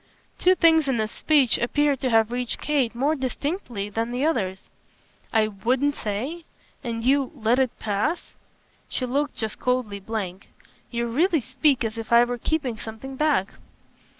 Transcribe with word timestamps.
Two 0.39 0.55
things 0.55 0.87
in 0.89 0.97
this 0.97 1.11
speech 1.11 1.59
appeared 1.59 1.99
to 2.01 2.09
have 2.09 2.31
reached 2.31 2.59
Kate 2.59 2.95
more 2.95 3.13
distinctly 3.13 3.87
than 3.87 4.09
the 4.11 4.25
others. 4.25 4.71
"I 5.31 5.47
'wouldn't 5.47 5.93
say'? 5.93 6.43
and 6.83 7.03
you 7.03 7.31
'let 7.35 7.59
it 7.59 7.77
pass'?" 7.77 8.33
She 8.89 9.05
looked 9.05 9.35
just 9.35 9.59
coldly 9.59 9.99
blank. 9.99 10.49
"You 10.89 11.05
really 11.05 11.39
speak 11.39 11.83
as 11.83 11.99
if 11.99 12.11
I 12.11 12.23
were 12.23 12.39
keeping 12.39 12.77
something 12.77 13.15
back." 13.15 13.53